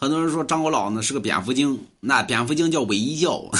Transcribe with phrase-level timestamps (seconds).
[0.00, 3.50] 很多人说张国老呢是个蝙蝠精，那蝙蝠精叫韦一叫，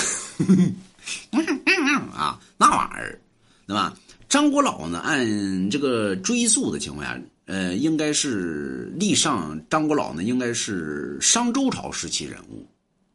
[2.14, 3.20] 啊，那玩意儿，
[3.66, 3.92] 对吧？
[4.28, 12.64] 张国老呢，按这个追溯的情况下，呃，应该是历上张国老呢，应该是商周朝时期人物，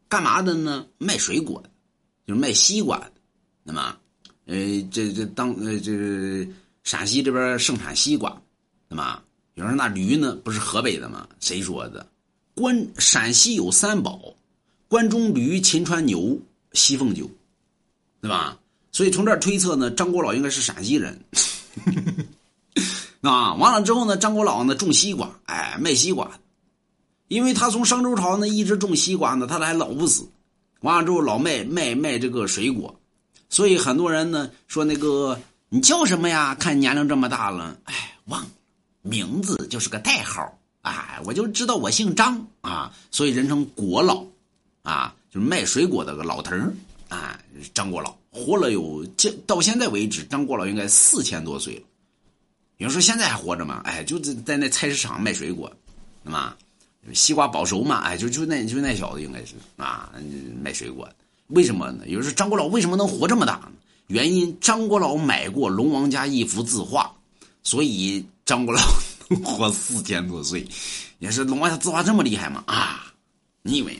[0.09, 0.85] 干嘛的呢？
[0.97, 1.63] 卖水果，
[2.27, 3.01] 就是卖西瓜。
[3.63, 3.95] 那么，
[4.47, 4.55] 呃，
[4.91, 6.45] 这这当呃这
[6.83, 8.35] 陕西这边盛产西瓜，
[8.89, 9.21] 那么
[9.53, 11.25] 有人说那驴呢，不是河北的吗？
[11.39, 12.05] 谁说的？
[12.55, 14.19] 关陕西有三宝：
[14.87, 16.37] 关中驴、秦川牛、
[16.73, 17.29] 西凤酒，
[18.21, 18.59] 对吧？
[18.91, 21.19] 所以从这儿推测呢，张国老应该是陕西人。
[23.21, 26.29] 啊，完了之后呢，张国老呢种西瓜，哎，卖西瓜，
[27.27, 30.27] 因为他从商周朝呢一直种西瓜呢，他还老不死。
[30.81, 32.93] 完了之后老卖卖卖这个水果，
[33.49, 36.53] 所以很多人呢说那个你叫什么呀？
[36.53, 38.49] 看年龄这么大了，哎，忘了
[39.01, 40.59] 名字就是个代号。
[40.83, 44.23] 哎，我就知道我姓张啊，所以人称国老，
[44.83, 46.73] 啊，就是卖水果的个老头儿
[47.09, 47.39] 啊，
[47.73, 49.05] 张国老活了有
[49.47, 51.81] 到现在为止，张国老应该四千多岁了。
[52.77, 53.81] 有人说现在还活着吗？
[53.85, 55.71] 哎，就在在那菜市场卖水果，
[56.21, 56.53] 那么
[57.13, 60.11] 西瓜保熟嘛，哎，就就那就那小子应该是啊，
[60.61, 61.09] 卖水果。
[61.47, 62.05] 为什么呢？
[62.07, 63.71] 有人说张国老为什么能活这么大呢？
[64.07, 67.15] 原因张国老买过龙王家一幅字画，
[67.63, 68.81] 所以张国老。
[69.43, 70.67] 活四千多岁，
[71.19, 72.63] 也是龙王的字画这么厉害吗？
[72.67, 73.13] 啊，
[73.61, 73.99] 你以为？